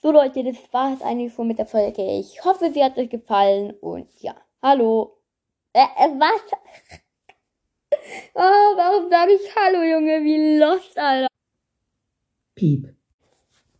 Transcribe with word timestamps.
So 0.00 0.12
Leute, 0.12 0.44
das 0.44 0.56
war 0.72 0.94
es 0.94 1.02
eigentlich 1.02 1.34
schon 1.34 1.48
mit 1.48 1.58
der 1.58 1.66
Folge. 1.66 2.02
Ich 2.20 2.44
hoffe, 2.44 2.70
sie 2.72 2.84
hat 2.84 2.96
euch 2.96 3.10
gefallen 3.10 3.72
und 3.80 4.08
ja, 4.20 4.36
hallo. 4.62 5.16
Äh, 5.72 5.80
äh 5.80 6.10
was? 6.18 6.40
oh, 8.34 8.76
warum 8.76 9.10
sage 9.10 9.32
ich 9.32 9.56
Hallo, 9.56 9.82
Junge? 9.82 10.22
Wie 10.22 10.56
lost, 10.56 10.96
Alter. 10.96 11.26
Piep. 12.54 12.94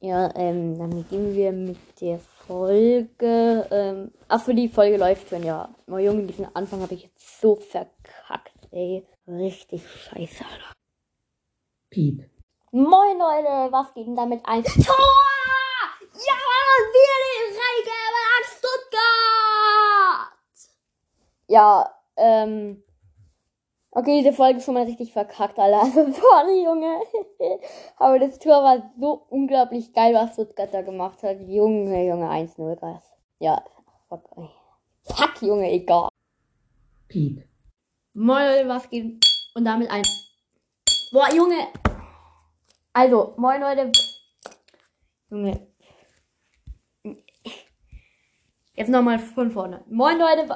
Ja, 0.00 0.34
ähm, 0.34 0.76
dann 0.76 1.08
gehen 1.08 1.34
wir 1.36 1.52
mit 1.52 1.78
der 2.00 2.18
Folge. 2.18 3.68
Ähm, 3.70 4.10
ach, 4.26 4.42
für 4.42 4.54
die 4.54 4.68
Folge 4.68 4.96
läuft 4.96 5.28
schon, 5.28 5.44
ja. 5.44 5.72
Oh 5.88 5.98
Junge, 5.98 6.24
diesen 6.24 6.54
Anfang 6.56 6.82
habe 6.82 6.94
ich 6.94 7.04
jetzt 7.04 7.40
so 7.40 7.54
verkackt, 7.54 8.68
ey. 8.72 9.06
Richtig 9.28 9.82
scheiße, 9.88 10.44
Alter. 10.44 10.72
Piep. 11.90 12.28
Moin 12.72 13.18
Leute, 13.18 13.72
was 13.72 13.94
geht 13.94 14.06
denn 14.08 14.16
damit 14.16 14.40
ein? 14.44 14.64
Tor! 14.64 15.28
Ja, 16.14 16.34
wir 16.92 17.14
Freigabe 17.54 18.20
an 18.34 18.44
Stuttgart! 18.44 19.08
Ja, 21.48 21.90
ähm. 22.16 22.82
Okay, 23.90 24.22
diese 24.22 24.34
Folge 24.34 24.58
ist 24.58 24.66
schon 24.66 24.74
mal 24.74 24.84
richtig 24.84 25.12
verkackt, 25.12 25.58
Alter. 25.58 25.80
Also, 25.82 26.12
sorry, 26.12 26.62
Junge. 26.62 27.00
Aber 27.96 28.18
das 28.18 28.38
Tor 28.38 28.62
war 28.62 28.92
so 29.00 29.26
unglaublich 29.30 29.92
geil, 29.92 30.14
was 30.14 30.34
Stuttgart 30.34 30.72
da 30.72 30.82
gemacht 30.82 31.22
hat. 31.22 31.40
Junge, 31.40 32.06
Junge, 32.06 32.28
1-0, 32.28 32.76
krass. 32.76 33.10
Ja, 33.40 33.64
fuck. 34.08 34.22
Fuck, 35.04 35.42
Junge, 35.42 35.70
egal. 35.70 36.10
Piep. 37.08 37.42
Moin 38.12 38.44
Leute, 38.44 38.68
was 38.68 38.90
geht? 38.90 39.24
Und 39.54 39.64
damit 39.64 39.90
ein. 39.90 40.02
Boah, 41.10 41.32
Junge! 41.34 41.68
Also, 42.92 43.34
moin 43.38 43.60
Leute. 43.60 43.90
Junge. 45.30 45.66
Jetzt 48.74 48.90
nochmal 48.90 49.18
von 49.18 49.50
vorne. 49.50 49.82
Moin 49.88 50.18
Leute. 50.18 50.46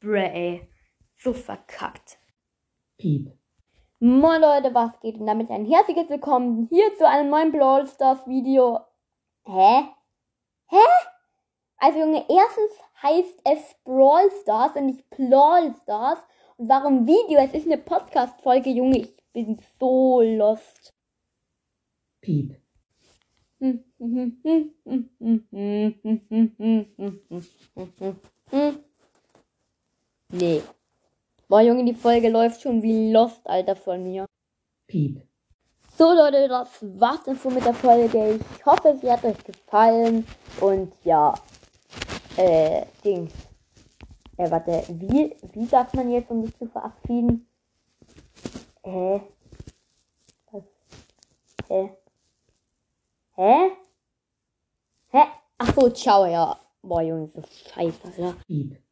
Bruh, 0.00 0.16
ey. 0.16 0.68
So 1.16 1.32
verkackt. 1.32 2.18
Piep. 2.98 3.32
Moin 4.00 4.40
Leute, 4.40 4.74
was 4.74 4.98
geht? 5.00 5.18
Und 5.18 5.26
damit 5.26 5.50
ein 5.50 5.64
herzliches 5.64 6.08
Willkommen 6.08 6.66
hier 6.70 6.94
zu 6.96 7.08
einem 7.08 7.30
neuen 7.30 7.52
Brawl 7.52 7.86
Stars 7.86 8.26
Video. 8.26 8.80
Hä? 9.44 9.84
Hä? 10.68 10.76
Also 11.76 12.00
Junge, 12.00 12.24
erstens 12.28 12.72
heißt 13.02 13.40
es 13.44 13.76
Brawl 13.84 14.30
Stars 14.42 14.74
und 14.76 14.86
nicht 14.86 15.08
Brawl 15.10 15.74
Stars. 15.82 16.18
Und 16.56 16.68
warum 16.68 17.06
Video? 17.06 17.38
Es 17.38 17.54
ist 17.54 17.66
eine 17.66 17.78
Podcast-Folge, 17.78 18.70
Junge. 18.70 18.98
Ich 18.98 19.16
bin 19.32 19.58
so 19.78 20.20
lost. 20.22 20.92
Piep. 22.20 22.60
Nee. 30.38 30.62
Boah, 31.48 31.62
Junge, 31.62 31.84
die 31.84 31.94
Folge 31.94 32.28
läuft 32.28 32.60
schon 32.60 32.82
wie 32.82 33.10
Lost, 33.10 33.46
Alter, 33.46 33.76
von 33.76 34.02
mir. 34.02 34.26
Piep. 34.86 35.22
So, 35.96 36.12
Leute, 36.12 36.48
das 36.48 36.68
war's 37.00 37.22
dann 37.24 37.38
schon 37.38 37.54
mit 37.54 37.64
der 37.64 37.72
Folge. 37.72 38.38
Ich 38.56 38.66
hoffe, 38.66 38.98
sie 39.00 39.10
hat 39.10 39.24
euch 39.24 39.42
gefallen. 39.44 40.26
Und 40.60 40.92
ja, 41.04 41.32
äh, 42.36 42.84
Dings. 43.02 43.32
Äh, 44.36 44.50
warte, 44.50 44.84
wie, 44.88 45.34
wie 45.52 45.64
sagt 45.64 45.94
man 45.94 46.10
jetzt, 46.10 46.30
um 46.30 46.44
sich 46.44 46.54
zu 46.58 46.66
verabschieden? 46.66 47.48
Hä? 48.82 49.22
Was? 50.52 50.64
Hä? 51.68 51.90
Hä? 53.36 53.70
Hä? 55.12 55.22
Ach 55.58 55.74
so, 55.74 55.88
ciao, 55.90 56.26
ja. 56.26 56.60
Boah, 56.82 57.00
Junge, 57.00 57.30
so 57.34 57.40
scheiße, 57.40 58.04
Alter. 58.04 58.34
Piep. 58.46 58.85